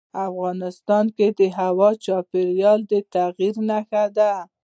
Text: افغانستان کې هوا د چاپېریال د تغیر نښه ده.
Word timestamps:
افغانستان 0.27 1.05
کې 1.17 1.27
هوا 1.57 1.89
د 1.95 1.99
چاپېریال 2.05 2.79
د 2.91 2.93
تغیر 3.13 3.55
نښه 3.69 4.03
ده. 4.17 4.31